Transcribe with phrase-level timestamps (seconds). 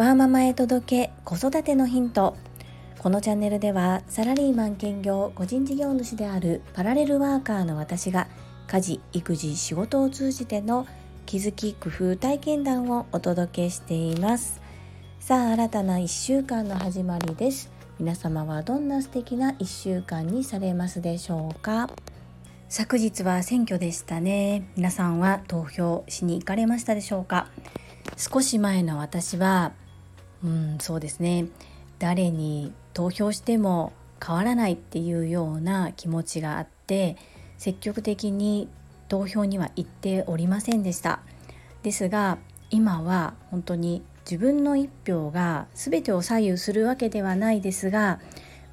[0.00, 2.34] ワーママへ届け子育てのヒント。
[3.00, 8.26] このチャンネルではサラリーマン兼業個人事業主であるパラレルワーカーの私が
[8.66, 10.86] 家事育児仕事を通じての
[11.26, 14.62] 気づき工夫体験談をお届けしています。
[15.18, 17.70] さあ新たな1週間の始まりです。
[17.98, 21.90] 皆様はどんな素敵な1週間にされますでしょうか？
[22.70, 24.66] 昨日は選挙でしたね。
[24.76, 27.48] 皆さんは投票しに行かれましたでしょうか？
[28.16, 29.72] 少し前の私は
[30.44, 31.46] うんそうですね。
[31.98, 33.92] 誰に投票しても
[34.24, 37.16] 変わらないっていうような気持ちがあって
[37.58, 38.68] 積極的に
[39.08, 41.20] 投票には行っておりませんでした。
[41.82, 42.38] ですが
[42.70, 48.20] 今は本当に自分の一票が全てを左右するわけではないですが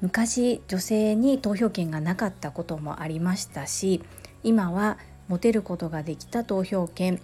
[0.00, 4.02] 昔女性に投票権がなかったこともありましたし
[4.44, 7.20] 今は持てることができた投票権。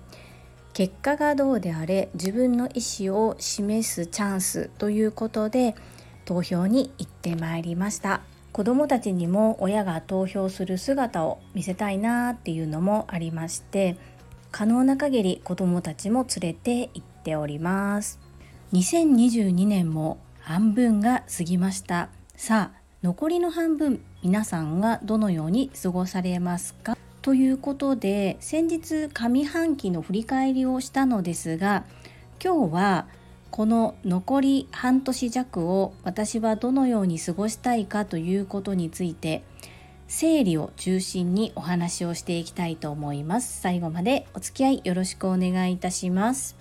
[0.74, 5.76] 結果がどうであれ自分の意思を示すチャンスということで
[6.24, 8.22] 投票に行ってまいりました。
[8.50, 13.96] 子どもたちにも親が投票する姿を見せたいなっていうのもありまして
[14.52, 18.20] 可能な限り子どもたちも連れて行っております。
[18.72, 22.10] 2022年も半分が過ぎました。
[22.36, 26.96] さあ残りの半分皆さんはどのように過ごされますか？
[27.24, 31.86] ということで先日上半期の振り返りをしたのですが
[32.38, 33.06] 今日は
[33.50, 39.42] この残り半年弱を私はどのように過ごしたいかということについて
[40.06, 43.58] 整理を中心にお話をしていきたいと思います。
[43.58, 46.58] 最後までお付き合いよろしくお願いいたします。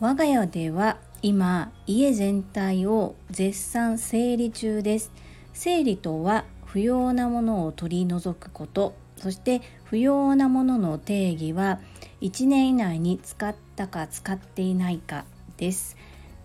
[0.00, 5.12] 我が家では今家全体を絶賛整理中です。
[5.52, 8.94] 整理とは不要なものを取り除くこと。
[9.18, 11.80] そして不要なものの定義は
[12.20, 15.24] 1年以内に使ったか使っていないか
[15.56, 15.96] です。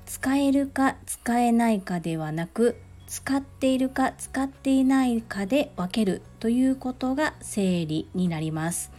[0.05, 2.75] 使えるか使えないかではなく
[3.07, 8.91] 使っているか使っていないかで分けるということが整理になります。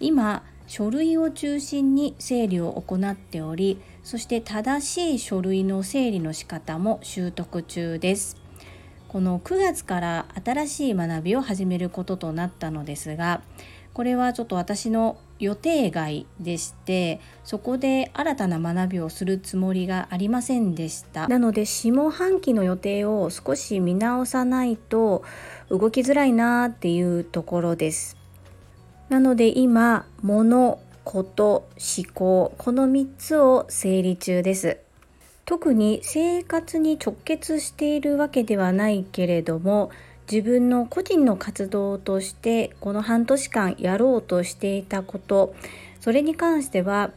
[0.00, 8.43] 今書類を中心に整理を行っておりそして正しい書類の整理の仕方も習得中です。
[9.14, 13.42] この9月から新しい学びを始めることとなったのですが
[13.92, 21.28] これはちょっと私の予定外でしてそこで新たな学びをするつもりがありませんでした。
[21.28, 25.22] なので下半期の予定を少し見直さないと
[25.70, 28.16] 動きづらいなっていうところです。
[29.10, 34.83] なので今物こと思考この3つを整理中です。
[35.44, 39.90] 特に生活に直結しているわけではないけれども
[40.30, 45.54] 自分の個人の活動としてこの半年間やろうとしていたこと
[46.00, 47.10] それに関しては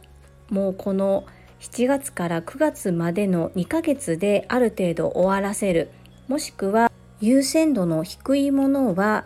[0.50, 1.24] もうこの
[1.60, 5.90] 7月から9月までの2ヶ月である程度終わらせる。
[6.28, 6.90] もしくは
[7.20, 9.24] 優先度の低いものは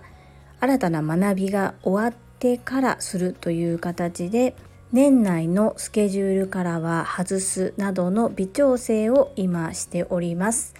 [0.61, 4.55] 新たな学びが終わってからするという形で
[4.93, 10.75] 年内のスケジュールからは外すなどの微調整を今しております。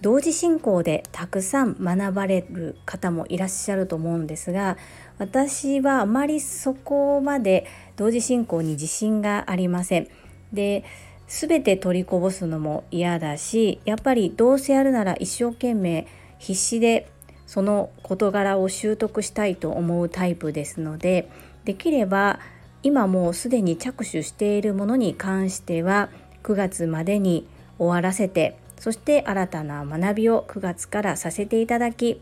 [0.00, 4.78] 同時進行でたくさん学ばれる方もいらっしゃると思うんですが
[5.18, 7.66] 私はあまりそこまで
[7.96, 10.08] 同時進行に自信がありません。
[10.52, 10.84] で
[11.26, 16.06] 全て取りこぼすのも嫌だしやっぱりどうせやるなら一生懸命
[16.38, 17.08] 必死で
[17.46, 21.28] その事柄を習得したいと思うタイプですので
[21.64, 22.38] できれば
[22.82, 26.08] 今もうすでに着手しているものに関しては
[26.42, 27.46] 9月までに
[27.78, 32.20] 終わらせてそして新たな学びを9月からさせていただき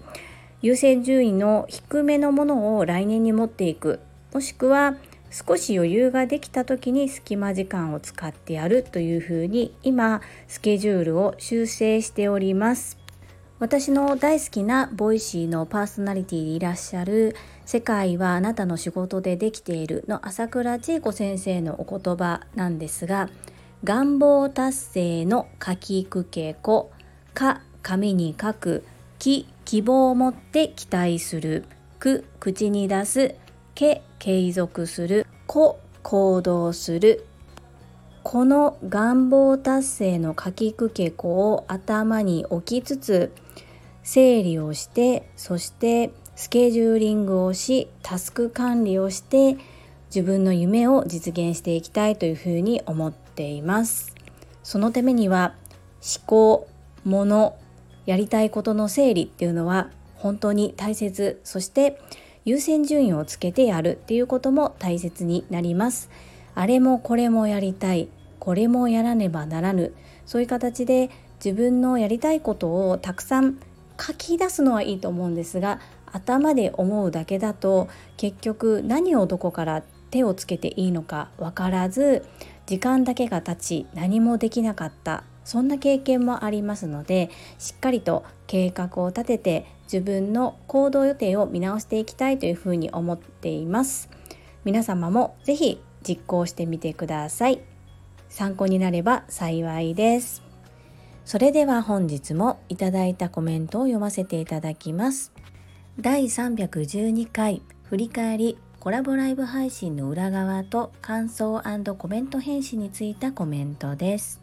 [0.61, 4.01] 優先順位の低めのものを来年に持っていく
[4.33, 4.97] もしくは
[5.31, 12.97] 少し余裕ができた時に隙間時間を使ってやるというふうに今スケジュールを修正しております。
[13.59, 23.29] 私の大好きなボイシーのパーソナリティでいらっしゃる世界はあなたの仕事でできているの朝倉千恵子先生のお言葉なんですが
[23.85, 26.91] 願望達成の書きくけこ
[27.35, 28.85] か紙に書く
[29.19, 31.65] き希望を持って期待する。
[31.99, 33.35] く口に出す。
[33.75, 35.27] け継続する。
[35.47, 37.27] こ行動する。
[38.23, 43.33] この願望達成の書きくけこを頭に置きつつ
[44.03, 49.57] 整理をしてそしてスケジューリングをしタスク管理をして
[50.07, 54.15] 自分の夢を実現していきたいというふうに思っています。
[54.63, 55.55] そのためには
[56.01, 56.69] 思考
[57.05, 57.57] もの
[58.07, 61.41] やりたいことの整理っていうのは本当に大切。
[61.45, 62.01] そして
[62.45, 66.09] 優先順位をつけてやるっていうことも大切になります。
[66.59, 68.09] あれもこれもやりたい。
[68.41, 69.95] これもやらねばならぬ。
[70.27, 73.61] そういう形で自分のやりたいことをたくさん
[73.97, 82.27] 書き出すのはいいと思うんですが頭で思うだけだと結局何をどこから手をつけていいのか分からず
[82.67, 85.23] 時間だけが経ち何もできなかった。
[85.45, 94.11] そんな経験もありますのでしっかりと計画を立てて自分の行動予定を見直していきたいというふうに思っています。
[94.65, 97.61] 皆様も是非実行してみてください。
[98.29, 100.43] 参考になれば幸いです。
[101.25, 105.33] それでは本日もいただいたコメントを読ませていただきます。
[106.01, 111.61] 第312回振り返りコラボライブ配信の裏側と感想
[111.99, 114.41] コメント返信についたコメントです。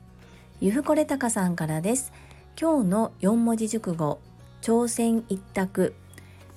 [0.62, 2.12] ゆふこれたかさんからです。
[2.60, 4.20] 今日の4文字熟語
[4.62, 5.96] 挑戦一択。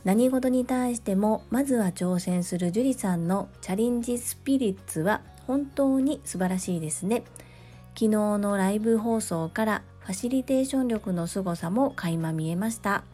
[0.09, 7.25] 何事に対してもまずは挑戦する樹里さんのチャレンジスピリッツは本当に素晴らしいですね。
[7.89, 8.09] 昨日
[8.39, 13.05] のライブ放送からファシリテーション力の凄さも垣間見えました。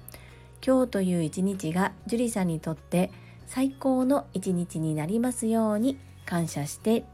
[0.64, 3.10] 今日という一日が樹里さんにとって
[3.48, 7.04] 最高の一日になりますように感謝して。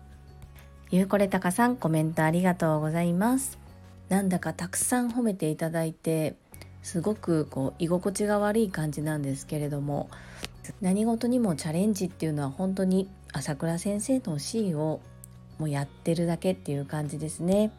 [0.91, 3.59] ゆうこれたかさんコメントありがとうございます。
[4.11, 6.37] なんだかたくさん褒めていただいて
[6.83, 10.09] すごくこう居心地が悪い感じなんですけれども
[10.81, 15.01] 何事にもチャレンジっていうのは本当に朝倉先生の C を
[15.59, 17.71] もうやってるだけっていう感じですね。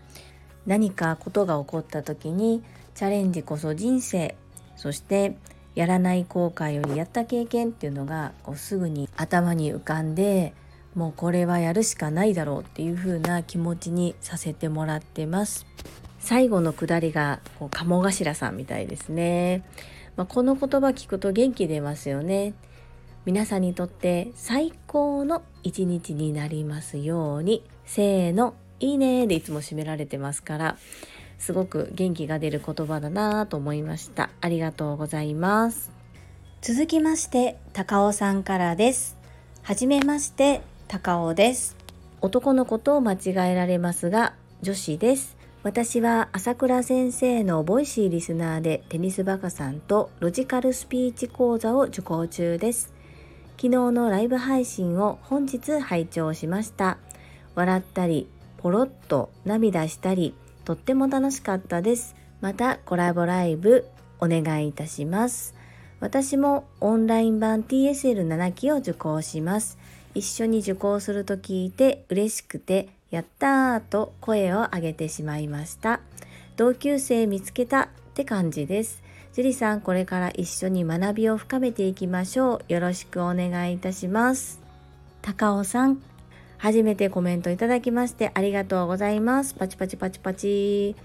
[0.68, 2.62] 何かことが起こった時に
[2.94, 4.36] チャレンジこそ人生
[4.76, 5.36] そして
[5.74, 10.54] やらない後悔よりやった経験っていうのがこうすぐに頭に浮かんで
[10.94, 15.66] もうこれはやるしかないだろうっていう風な気持ちにさせてもらってます。
[16.32, 19.66] 最後のくだりがこう鴨頭さんみたいですね、
[20.16, 22.54] まあ、この言葉聞くと元気出ますよね。
[23.26, 27.66] 皆さんにとって最高の一日になりますように。
[27.86, 30.78] せーのいいねでいつも締められてますから。
[31.38, 34.30] すごく元気が出る言葉だなと思いました。
[34.40, 35.92] ありがとうございます。
[36.62, 39.18] 続きまして高尾さんからです。
[39.64, 41.76] はじめまして高尾です。
[42.22, 44.32] 男の子と間違えられますが
[44.62, 52.92] 女子です私は朝倉先生のボイシーリスナーでテニスバカさんとロジカルスピーチ講座を受講中です。
[53.58, 56.98] 昨日のライブ配信を本日拝聴しました。
[57.54, 58.28] 笑ったり、
[58.58, 60.34] ポロッと涙したり、
[60.66, 62.16] とっても楽しかったです。
[62.42, 63.86] またコラボライブ
[64.20, 65.54] お願いいたします。
[66.00, 69.78] 私もオンライン版 TSL7 期を受講します。
[70.16, 76.00] 一緒に受講すると聞いて嬉しくてやったーと声を上げてしまいました。
[76.56, 79.04] 同級生見つけたって感じです。
[79.34, 82.74] 樹里さん、これから一緒に学びを深めていきましょう。
[82.74, 84.62] よろしくお願いいたします。
[85.22, 86.02] 高尾さん、
[86.58, 89.56] 初めてコメントいただきましてありがとうございます。
[89.56, 90.96] パチパチパチパチ。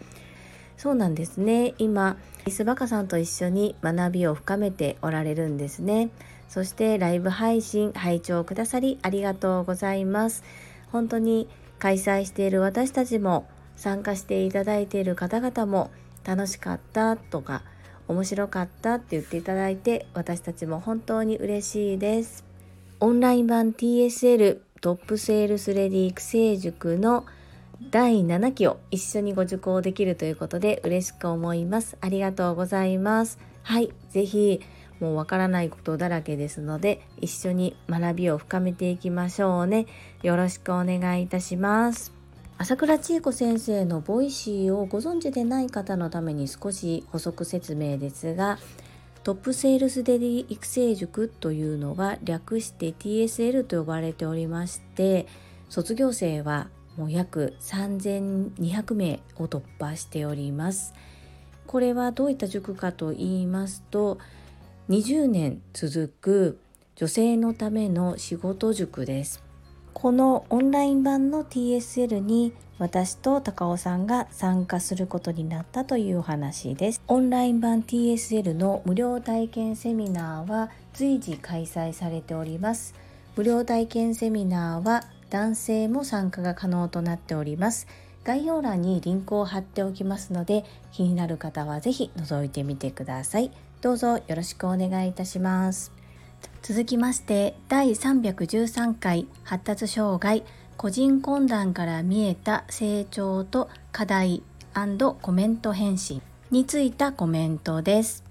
[0.77, 1.75] そうなんですね。
[1.79, 2.17] 今、
[2.47, 6.11] イスバカさんと一緒に学びを深めておられるんですね。
[6.49, 10.45] そしてライブ配信、拝聴くださりありがとうございます。
[10.93, 13.47] 本当に開催している私たちも
[13.77, 15.91] 参加していただいている方々も
[16.25, 17.63] 楽しかったとか
[18.09, 22.45] 面白かったって言っていただいて私たちも本当に嬉しいです。
[23.01, 27.27] オンライン版 TSL トップセールスレディ育成塾の
[27.91, 31.99] 第7期を一緒にご受講できるということで嬉しく思います。
[32.01, 33.39] ありがとうございます。
[33.63, 34.61] はい、ぜひ
[35.01, 39.87] もうわからないことだらけですので一緒に学びを深めていきましょうね。
[40.23, 42.13] よろしくお願いいたします。
[42.59, 48.59] 朝倉千恵子先生のボイシーをご存知でない方のために少し補足説明ですが
[49.25, 55.27] トップセールスレディー育成塾というのが略して TSL と呼ばれておりまして
[55.69, 60.95] 卒業生はもう約3200名を突破しております。
[61.67, 64.19] これはどういった塾かと言いますと
[64.89, 66.59] 20年続く
[66.95, 69.43] 女性のための仕事塾です。
[69.93, 77.03] このオンライン版の TSL に私と高尾さんが参加することになったというお話です。
[77.09, 82.95] オンライン版 TSL の無料体験セミナーは随時開催されております。
[83.35, 87.89] 無料体験セミナーは男性も参加が可能となっております。
[88.23, 93.51] 概要欄にリンクを貼っておきますので気になる方は是非覗いてみてください。
[93.81, 95.93] どうぞよろしくお願いいたします。
[96.63, 100.45] 続きまして第313回発達障害
[100.77, 104.43] 個人懇談から見えた成長と課題
[105.23, 108.25] コメント返信についたコメントです。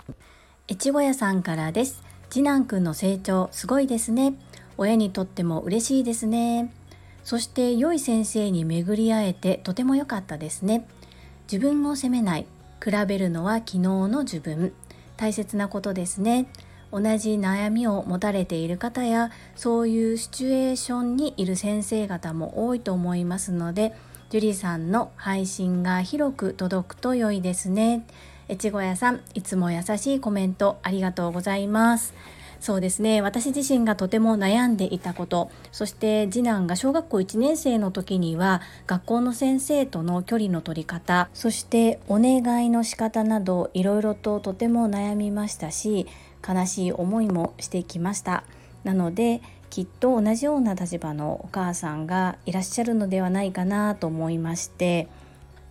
[0.69, 2.03] 越後屋さんからです。
[2.29, 4.35] 次男くんの成長すごいですね。
[4.77, 6.71] 親にとっても嬉しいですね。
[7.23, 10.87] そして良い先生に巡り会えてとても良かったですね。
[11.51, 12.45] 自分を責めない。
[12.83, 14.73] 比べるのは昨日の自分。
[15.17, 16.48] 大切なことですね。
[16.91, 23.93] 同じ悩みを持たれている方やそういうシチュエーションにいる先生方も多いと思いますので
[24.29, 28.05] 樹里さんの配信が広く届くと良いですね。
[28.48, 32.13] 越後屋さんいつも優しいコメントありがとうございます。
[32.59, 33.21] そうですね。
[33.21, 35.51] 私自身がとても悩んでいたこと。
[35.71, 41.29] そして次男が小学校1年生の時には学校の先生との距離の取り方。
[41.33, 46.07] そしてお願いの仕方などいろいろととても悩みましたし
[46.47, 48.43] 悲しい思いもしてきました。
[48.83, 55.07] なのできっと同じような立場のお母さんがいらっしゃるのではないかなと思いまして。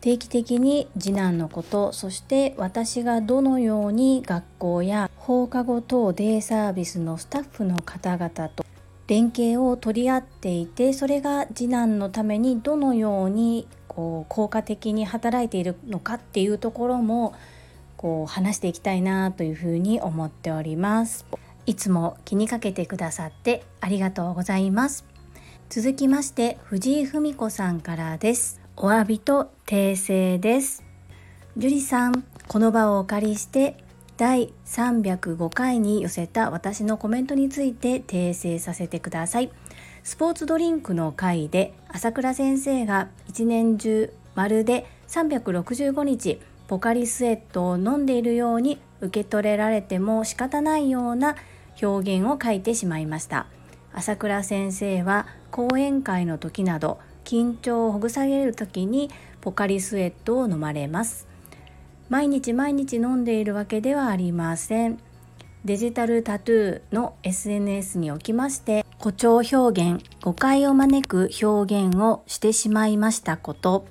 [0.04, 8.66] 定期的に次男のことそして私がどのように学校や放課後等デイサービスのスタッフの方々と
[9.06, 17.34] 連携を取り合っていてそれが次男のためにどのようにこう効果的に働いているのかっていうところも
[17.96, 21.24] こう話していきたいなというふうに思っております。
[21.64, 25.06] いつも気にかけてくださってありがとうございます。
[25.70, 28.63] 続きまして藤井文子さんからです。
[28.76, 30.82] お詫びと訂正です。
[31.56, 33.76] 樹里さんこの場をお借りして
[34.16, 39.52] 第305回に寄せた私のコメントについて訂正させてください。
[40.02, 51.36] スポーツドリンクの回で朝倉先生が一年中まるで365日ポカリスエットを飲んでいるように受け取れられても仕方ないような
[51.80, 53.46] 表現を書いてしまいました。
[53.92, 61.26] 朝倉先生は講演会の時など緊張をほぐされる時にポカリスエットを飲まれます。
[62.08, 64.98] 毎日毎日飲んでいるわけではありません。
[65.64, 73.86] デジタルタトゥーの SNS におきまして誇張表現誤解を招く表現をしてしまいましたこと。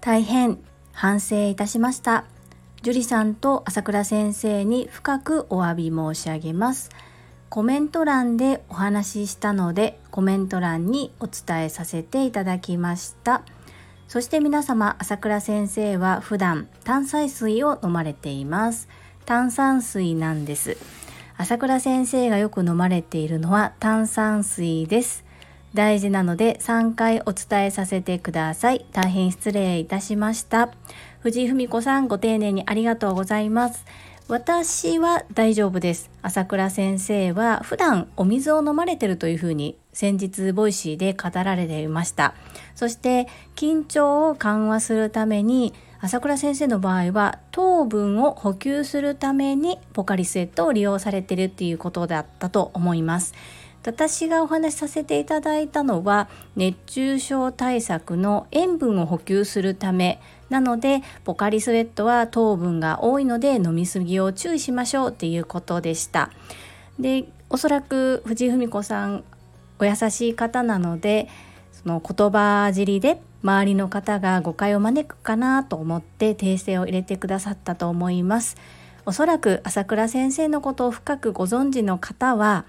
[0.00, 0.58] 大変
[0.92, 2.24] 反省いたしました。
[2.82, 6.88] 樹里さんと朝倉先生に深くお詫び申し上げます。
[7.50, 13.42] コメント欄でお話ししたのでコメント欄にお伝えさせていただきました。
[14.06, 18.88] そして皆様朝倉先生は普段炭酸水を飲まれています。
[19.26, 20.76] 炭酸水なんです。
[21.36, 25.24] 朝倉先生がよく飲まれているのは炭酸水です。
[25.74, 28.86] 大事なので3回お伝えさせてください。
[28.92, 30.70] 大変失礼いたしました。
[31.18, 33.84] 藤井文子さんご丁寧にありがとうございます。
[34.30, 36.08] 私は大丈夫です。
[36.22, 42.34] 朝倉先生は普段お水を飲まれてるというふうに先日ボイシーで語られていました。
[42.76, 53.34] そして緊張を緩和するために朝倉先生の場合は糖分を補給するためにポカリスエットを利用されてるっていうことだったと思います。
[53.82, 60.20] 私がお話しさせていただいたのは熱中症対策の塩分を補給するため
[60.50, 66.30] なのでポカリスエットは糖分が多いので飲みすぎを注意しましょうっていうことでした。
[66.98, 69.24] でおそらく藤井文子さん
[69.78, 71.28] お優しい方なので
[71.72, 78.56] その言葉尻で周りの方が誤解を招くかなと思って訂正を入れてくださったと思います。
[79.06, 82.66] おそらく朝倉先生のことを深くご存知の方は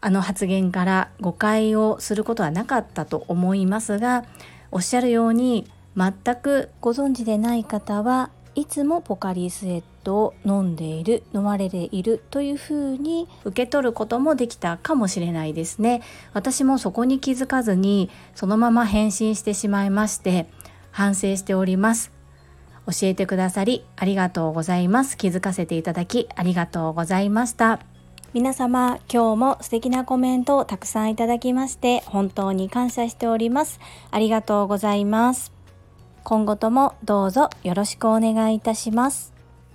[0.00, 4.24] あの発言から誤解をすることはなかったと思いますが
[4.70, 16.02] おっしゃるように全くご存知でない方はいつもポカリスエットを飲んでいる飲まれているというふうに受け取ることもできたかもしれないですね。
[16.34, 20.46] 私もそこに気づかずにそのまま返信してしまいまして
[20.90, 22.12] 反省しております。
[22.86, 25.16] 教えてくださりありがとうございます。
[25.16, 27.80] 気づかせていただきありがとうございました。
[28.34, 33.78] 皆様今日も素敵なコメントをたくさんいただきまして本当に感謝しております。
[34.10, 35.61] ありがとうございます。
[36.24, 39.32] 今後ともどうぞよろしくお願いいたします。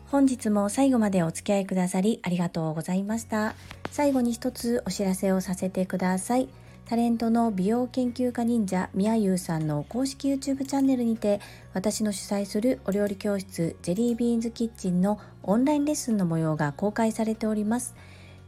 [0.10, 3.54] 本日も最後までお付き合いくださりありがとうございました。
[3.92, 6.48] 最後に一つお知らせをさせてください。
[6.86, 11.42] タレントの美容研究家忍者みやゆうさんの公式 YouTube チャンネルにて
[11.74, 17.94] 私の主催するお料理教室ジェリービーンズキッチンのオンラインレッスンの模様が公開されております。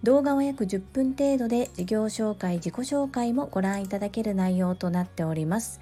[0.02, 5.82] 動画は約10分程度で事業紹介、自己紹介もご覧いただける内容となっております。